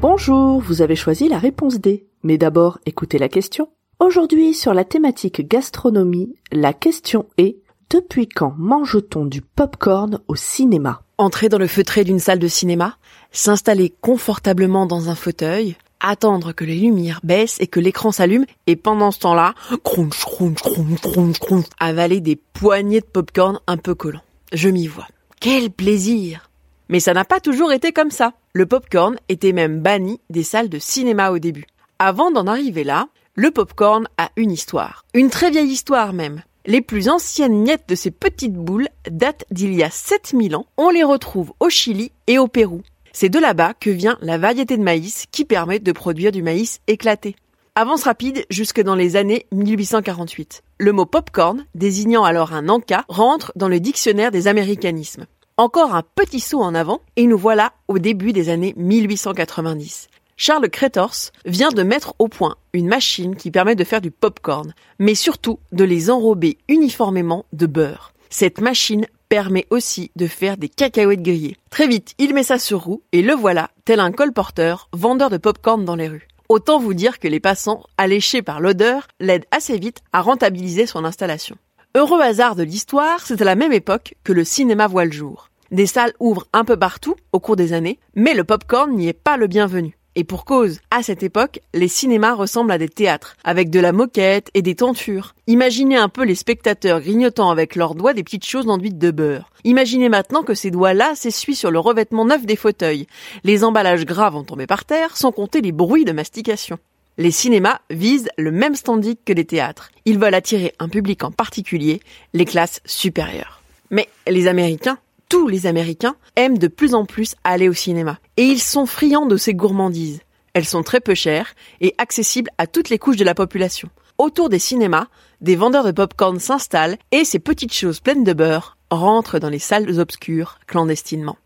Bonjour, 0.00 0.60
vous 0.60 0.82
avez 0.82 0.96
choisi 0.96 1.28
la 1.28 1.38
réponse 1.38 1.80
D. 1.80 2.06
Mais 2.22 2.38
d'abord, 2.38 2.78
écoutez 2.84 3.18
la 3.18 3.28
question. 3.28 3.68
Aujourd'hui, 3.98 4.54
sur 4.54 4.74
la 4.74 4.84
thématique 4.84 5.48
gastronomie, 5.48 6.34
la 6.52 6.72
question 6.72 7.26
est 7.38 7.56
depuis 7.88 8.28
quand 8.28 8.54
mange-t-on 8.56 9.24
du 9.24 9.42
pop-corn 9.42 10.20
au 10.28 10.36
cinéma? 10.36 11.02
Entrer 11.18 11.48
dans 11.48 11.58
le 11.58 11.66
feutré 11.66 12.04
d'une 12.04 12.18
salle 12.18 12.38
de 12.38 12.48
cinéma, 12.48 12.96
s'installer 13.32 13.92
confortablement 14.00 14.86
dans 14.86 15.10
un 15.10 15.14
fauteuil, 15.14 15.76
attendre 16.00 16.52
que 16.52 16.64
les 16.64 16.76
lumières 16.76 17.20
baissent 17.22 17.60
et 17.60 17.66
que 17.66 17.80
l'écran 17.80 18.12
s'allume, 18.12 18.46
et 18.66 18.76
pendant 18.76 19.10
ce 19.10 19.20
temps-là, 19.20 19.54
crunch, 19.84 20.24
crunch, 20.24 20.60
crunch, 20.62 21.00
crunch, 21.00 21.38
crunch, 21.38 21.66
avaler 21.78 22.20
des 22.20 22.36
poignées 22.36 23.00
de 23.00 23.06
pop-corn 23.06 23.60
un 23.66 23.76
peu 23.76 23.94
collants. 23.94 24.22
Je 24.52 24.68
m'y 24.68 24.86
vois. 24.86 25.06
Quel 25.40 25.70
plaisir 25.70 26.50
Mais 26.88 27.00
ça 27.00 27.14
n'a 27.14 27.24
pas 27.24 27.40
toujours 27.40 27.72
été 27.72 27.92
comme 27.92 28.10
ça. 28.10 28.32
Le 28.52 28.66
pop-corn 28.66 29.16
était 29.28 29.52
même 29.52 29.80
banni 29.80 30.20
des 30.28 30.42
salles 30.42 30.68
de 30.68 30.78
cinéma 30.78 31.30
au 31.30 31.38
début. 31.38 31.66
Avant 31.98 32.30
d'en 32.30 32.46
arriver 32.46 32.84
là, 32.84 33.08
le 33.34 33.50
pop-corn 33.50 34.08
a 34.18 34.30
une 34.36 34.50
histoire. 34.50 35.04
Une 35.14 35.30
très 35.30 35.50
vieille 35.50 35.70
histoire 35.70 36.12
même. 36.12 36.42
Les 36.66 36.82
plus 36.82 37.08
anciennes 37.08 37.62
miettes 37.62 37.88
de 37.88 37.94
ces 37.94 38.10
petites 38.10 38.54
boules 38.54 38.88
datent 39.10 39.44
d'il 39.50 39.72
y 39.74 39.82
a 39.82 39.90
7000 39.90 40.56
ans. 40.56 40.66
On 40.76 40.90
les 40.90 41.04
retrouve 41.04 41.52
au 41.58 41.70
Chili 41.70 42.12
et 42.26 42.38
au 42.38 42.48
Pérou. 42.48 42.82
C'est 43.12 43.28
de 43.28 43.38
là-bas 43.38 43.74
que 43.74 43.90
vient 43.90 44.18
la 44.20 44.38
variété 44.38 44.76
de 44.76 44.82
maïs 44.82 45.26
qui 45.30 45.44
permet 45.44 45.78
de 45.78 45.92
produire 45.92 46.32
du 46.32 46.42
maïs 46.42 46.80
éclaté. 46.86 47.36
Avance 47.74 48.04
rapide 48.04 48.44
jusque 48.50 48.80
dans 48.80 48.94
les 48.94 49.16
années 49.16 49.46
1848. 49.52 50.62
Le 50.78 50.92
mot 50.92 51.06
popcorn, 51.06 51.64
désignant 51.74 52.24
alors 52.24 52.52
un 52.52 52.68
encas, 52.68 53.04
rentre 53.08 53.52
dans 53.56 53.68
le 53.68 53.80
dictionnaire 53.80 54.30
des 54.30 54.48
américanismes. 54.48 55.26
Encore 55.56 55.94
un 55.94 56.02
petit 56.02 56.40
saut 56.40 56.62
en 56.62 56.74
avant, 56.74 57.00
et 57.16 57.26
nous 57.26 57.38
voilà 57.38 57.72
au 57.86 57.98
début 57.98 58.32
des 58.32 58.48
années 58.48 58.74
1890. 58.76 60.08
Charles 60.36 60.70
Crétors 60.70 61.32
vient 61.44 61.68
de 61.68 61.82
mettre 61.82 62.14
au 62.18 62.28
point 62.28 62.56
une 62.72 62.88
machine 62.88 63.36
qui 63.36 63.50
permet 63.50 63.74
de 63.74 63.84
faire 63.84 64.00
du 64.00 64.10
popcorn, 64.10 64.72
mais 64.98 65.14
surtout 65.14 65.58
de 65.72 65.84
les 65.84 66.10
enrober 66.10 66.56
uniformément 66.68 67.44
de 67.52 67.66
beurre. 67.66 68.14
Cette 68.30 68.60
machine 68.60 69.06
permet 69.30 69.66
aussi 69.70 70.10
de 70.16 70.26
faire 70.26 70.58
des 70.58 70.68
cacahuètes 70.68 71.22
grillées. 71.22 71.56
Très 71.70 71.86
vite, 71.86 72.14
il 72.18 72.34
met 72.34 72.42
ça 72.42 72.58
sur 72.58 72.82
roue 72.82 73.00
et 73.12 73.22
le 73.22 73.32
voilà, 73.32 73.70
tel 73.86 74.00
un 74.00 74.10
colporteur, 74.10 74.90
vendeur 74.92 75.30
de 75.30 75.38
popcorn 75.38 75.84
dans 75.84 75.94
les 75.94 76.08
rues. 76.08 76.26
Autant 76.48 76.80
vous 76.80 76.94
dire 76.94 77.20
que 77.20 77.28
les 77.28 77.38
passants, 77.38 77.84
alléchés 77.96 78.42
par 78.42 78.60
l'odeur, 78.60 79.06
l'aident 79.20 79.46
assez 79.52 79.78
vite 79.78 80.00
à 80.12 80.20
rentabiliser 80.20 80.84
son 80.84 81.04
installation. 81.04 81.56
Heureux 81.94 82.20
hasard 82.20 82.56
de 82.56 82.64
l'histoire, 82.64 83.24
c'est 83.24 83.40
à 83.40 83.44
la 83.44 83.54
même 83.54 83.72
époque 83.72 84.14
que 84.24 84.32
le 84.32 84.42
cinéma 84.44 84.88
voit 84.88 85.04
le 85.04 85.12
jour. 85.12 85.48
Des 85.70 85.86
salles 85.86 86.12
ouvrent 86.18 86.48
un 86.52 86.64
peu 86.64 86.76
partout 86.76 87.14
au 87.32 87.38
cours 87.38 87.54
des 87.54 87.72
années, 87.72 88.00
mais 88.16 88.34
le 88.34 88.42
popcorn 88.42 88.90
n'y 88.90 89.06
est 89.06 89.12
pas 89.12 89.36
le 89.36 89.46
bienvenu. 89.46 89.96
Et 90.16 90.24
pour 90.24 90.44
cause, 90.44 90.80
à 90.90 91.04
cette 91.04 91.22
époque, 91.22 91.60
les 91.72 91.86
cinémas 91.86 92.34
ressemblent 92.34 92.72
à 92.72 92.78
des 92.78 92.88
théâtres, 92.88 93.36
avec 93.44 93.70
de 93.70 93.78
la 93.78 93.92
moquette 93.92 94.50
et 94.54 94.62
des 94.62 94.74
tentures. 94.74 95.34
Imaginez 95.46 95.96
un 95.96 96.08
peu 96.08 96.24
les 96.24 96.34
spectateurs 96.34 97.00
grignotant 97.00 97.50
avec 97.50 97.76
leurs 97.76 97.94
doigts 97.94 98.12
des 98.12 98.24
petites 98.24 98.44
choses 98.44 98.68
enduites 98.68 98.98
de 98.98 99.12
beurre. 99.12 99.50
Imaginez 99.62 100.08
maintenant 100.08 100.42
que 100.42 100.54
ces 100.54 100.72
doigts-là 100.72 101.14
s'essuient 101.14 101.54
sur 101.54 101.70
le 101.70 101.78
revêtement 101.78 102.24
neuf 102.24 102.44
des 102.44 102.56
fauteuils. 102.56 103.06
Les 103.44 103.62
emballages 103.62 104.04
gras 104.04 104.30
vont 104.30 104.42
tomber 104.42 104.66
par 104.66 104.84
terre, 104.84 105.16
sans 105.16 105.30
compter 105.30 105.60
les 105.60 105.72
bruits 105.72 106.04
de 106.04 106.12
mastication. 106.12 106.78
Les 107.16 107.30
cinémas 107.30 107.80
visent 107.90 108.30
le 108.36 108.50
même 108.50 108.74
standing 108.74 109.16
que 109.24 109.32
les 109.32 109.44
théâtres. 109.44 109.90
Ils 110.06 110.18
veulent 110.18 110.34
attirer 110.34 110.74
un 110.80 110.88
public 110.88 111.22
en 111.22 111.30
particulier, 111.30 112.00
les 112.34 112.46
classes 112.46 112.80
supérieures. 112.84 113.62
Mais 113.90 114.08
les 114.26 114.46
Américains, 114.46 114.98
tous 115.30 115.48
les 115.48 115.66
Américains 115.66 116.16
aiment 116.36 116.58
de 116.58 116.66
plus 116.66 116.92
en 116.92 117.06
plus 117.06 117.36
aller 117.44 117.68
au 117.68 117.72
cinéma. 117.72 118.18
Et 118.36 118.42
ils 118.42 118.60
sont 118.60 118.84
friands 118.84 119.26
de 119.26 119.38
ces 119.38 119.54
gourmandises. 119.54 120.20
Elles 120.52 120.66
sont 120.66 120.82
très 120.82 121.00
peu 121.00 121.14
chères 121.14 121.54
et 121.80 121.94
accessibles 121.96 122.50
à 122.58 122.66
toutes 122.66 122.90
les 122.90 122.98
couches 122.98 123.16
de 123.16 123.24
la 123.24 123.34
population. 123.34 123.88
Autour 124.18 124.48
des 124.48 124.58
cinémas, 124.58 125.06
des 125.40 125.56
vendeurs 125.56 125.84
de 125.84 125.92
pop-corn 125.92 126.40
s'installent 126.40 126.98
et 127.12 127.24
ces 127.24 127.38
petites 127.38 127.72
choses 127.72 128.00
pleines 128.00 128.24
de 128.24 128.32
beurre 128.32 128.76
rentrent 128.90 129.38
dans 129.38 129.48
les 129.48 129.60
salles 129.60 129.98
obscures 130.00 130.58
clandestinement. 130.66 131.38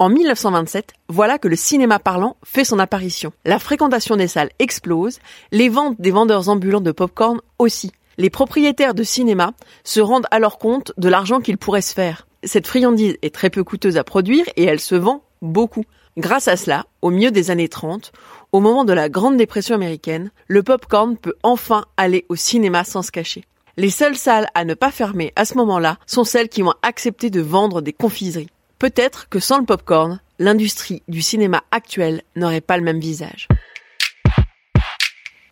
En 0.00 0.08
1927, 0.08 0.92
voilà 1.08 1.38
que 1.38 1.48
le 1.48 1.56
cinéma 1.56 2.00
parlant 2.00 2.36
fait 2.44 2.64
son 2.64 2.80
apparition. 2.80 3.32
La 3.44 3.60
fréquentation 3.60 4.16
des 4.16 4.28
salles 4.28 4.50
explose, 4.58 5.20
les 5.52 5.68
ventes 5.68 6.00
des 6.00 6.10
vendeurs 6.10 6.48
ambulants 6.48 6.80
de 6.80 6.92
pop-corn 6.92 7.40
aussi. 7.58 7.92
Les 8.16 8.30
propriétaires 8.30 8.94
de 8.94 9.04
cinéma 9.04 9.52
se 9.84 10.00
rendent 10.00 10.26
alors 10.32 10.58
compte 10.58 10.92
de 10.98 11.08
l'argent 11.08 11.40
qu'ils 11.40 11.58
pourraient 11.58 11.82
se 11.82 11.94
faire. 11.94 12.27
Cette 12.48 12.66
friandise 12.66 13.18
est 13.20 13.34
très 13.34 13.50
peu 13.50 13.62
coûteuse 13.62 13.98
à 13.98 14.04
produire 14.04 14.46
et 14.56 14.64
elle 14.64 14.80
se 14.80 14.94
vend 14.94 15.22
beaucoup. 15.42 15.84
Grâce 16.16 16.48
à 16.48 16.56
cela, 16.56 16.86
au 17.02 17.10
milieu 17.10 17.30
des 17.30 17.50
années 17.50 17.68
30, 17.68 18.10
au 18.52 18.60
moment 18.60 18.86
de 18.86 18.94
la 18.94 19.10
Grande 19.10 19.36
Dépression 19.36 19.74
américaine, 19.74 20.30
le 20.46 20.62
popcorn 20.62 21.18
peut 21.18 21.34
enfin 21.42 21.84
aller 21.98 22.24
au 22.30 22.36
cinéma 22.36 22.84
sans 22.84 23.02
se 23.02 23.10
cacher. 23.10 23.44
Les 23.76 23.90
seules 23.90 24.16
salles 24.16 24.48
à 24.54 24.64
ne 24.64 24.72
pas 24.72 24.90
fermer 24.90 25.30
à 25.36 25.44
ce 25.44 25.58
moment-là 25.58 25.98
sont 26.06 26.24
celles 26.24 26.48
qui 26.48 26.62
vont 26.62 26.72
accepter 26.80 27.28
de 27.28 27.42
vendre 27.42 27.82
des 27.82 27.92
confiseries. 27.92 28.48
Peut-être 28.78 29.28
que 29.28 29.40
sans 29.40 29.58
le 29.58 29.66
popcorn, 29.66 30.18
l'industrie 30.38 31.02
du 31.06 31.20
cinéma 31.20 31.64
actuel 31.70 32.22
n'aurait 32.34 32.62
pas 32.62 32.78
le 32.78 32.82
même 32.82 32.98
visage. 32.98 33.46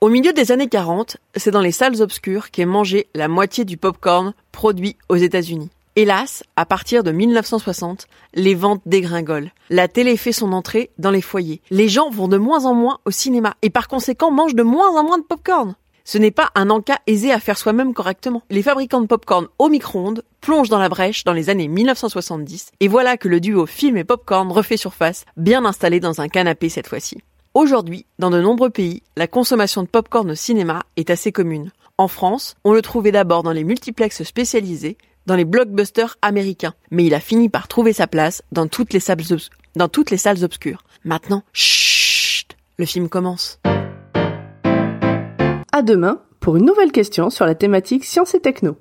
Au 0.01 0.09
milieu 0.09 0.33
des 0.33 0.51
années 0.51 0.69
40, 0.69 1.19
c'est 1.37 1.51
dans 1.51 1.61
les 1.61 1.73
salles 1.73 2.01
obscures 2.01 2.51
qu'est 2.51 2.65
mangé 2.65 3.09
la 3.15 3.29
moitié 3.29 3.67
du 3.67 3.77
popcorn 3.77 4.33
produit 4.51 4.97
aux 5.11 5.17
États-Unis. 5.17 5.71
Hélas, 5.99 6.45
à 6.57 6.67
partir 6.67 7.03
de 7.05 7.11
1960, 7.11 8.07
les 8.35 8.55
ventes 8.55 8.83
dégringolent. 8.85 9.51
La 9.71 9.89
télé 9.89 10.19
fait 10.19 10.31
son 10.31 10.53
entrée 10.53 10.91
dans 10.99 11.11
les 11.11 11.23
foyers. 11.23 11.63
Les 11.71 11.89
gens 11.89 12.11
vont 12.11 12.29
de 12.29 12.37
moins 12.37 12.67
en 12.67 12.75
moins 12.75 12.99
au 13.07 13.11
cinéma 13.11 13.55
et 13.63 13.71
par 13.71 13.89
conséquent 13.89 14.31
mangent 14.31 14.55
de 14.55 14.63
moins 14.63 14.91
en 14.91 15.05
moins 15.05 15.17
de 15.17 15.25
popcorn. 15.25 15.75
Ce 16.05 16.19
n'est 16.19 16.31
pas 16.31 16.51
un 16.55 16.69
encas 16.69 16.99
aisé 17.07 17.33
à 17.33 17.41
faire 17.41 17.57
soi-même 17.57 17.95
correctement. 17.95 18.43
Les 18.51 18.63
fabricants 18.63 19.01
de 19.01 19.07
popcorn 19.07 19.49
au 19.59 19.71
micro-ondes 19.71 20.23
plongent 20.43 20.69
dans 20.69 20.79
la 20.79 20.91
brèche 20.91 21.25
dans 21.25 21.33
les 21.33 21.49
années 21.49 21.67
1970 21.67 22.73
et 22.79 22.89
voilà 22.89 23.17
que 23.17 23.29
le 23.29 23.41
duo 23.41 23.65
film 23.65 23.97
et 23.97 24.05
popcorn 24.05 24.53
refait 24.53 24.77
surface, 24.77 25.25
bien 25.39 25.65
installé 25.65 25.99
dans 25.99 26.21
un 26.21 26.29
canapé 26.29 26.69
cette 26.69 26.89
fois-ci. 26.89 27.23
Aujourd'hui, 27.55 28.05
dans 28.19 28.29
de 28.29 28.43
nombreux 28.43 28.69
pays, 28.69 29.03
la 29.17 29.29
consommation 29.29 29.83
de 29.83 29.89
popcorn 29.89 30.31
au 30.31 30.35
cinéma 30.35 30.83
est 30.97 31.09
assez 31.09 31.33
commune. 31.33 31.73
En 31.97 32.09
France, 32.09 32.55
on 32.65 32.75
le 32.75 32.83
trouvait 32.83 33.13
d'abord 33.13 33.43
dans 33.43 33.53
les 33.53 33.65
multiplexes 33.65 34.25
spécialisés, 34.25 34.99
dans 35.27 35.37
les 35.37 35.45
blockbusters 35.45 36.17
américains, 36.23 36.75
mais 36.91 37.05
il 37.05 37.15
a 37.15 37.21
fini 37.21 37.49
par 37.49 37.69
trouver 37.69 37.93
sa 37.93 38.07
place 38.07 38.43
dans 38.53 38.67
toutes 38.67 38.93
les 38.93 39.01
salles, 39.01 40.45
obscures. 40.45 40.83
Maintenant, 41.05 41.43
chut, 41.53 42.57
le 42.79 42.87
film 42.87 43.09
commence. 43.09 43.61
À 45.73 45.83
demain 45.83 46.21
pour 46.41 46.57
une 46.57 46.65
nouvelle 46.65 46.93
question 46.93 47.29
sur 47.29 47.45
la 47.45 47.55
thématique 47.55 48.05
science 48.05 48.35
et 48.35 48.41
techno. 48.41 48.79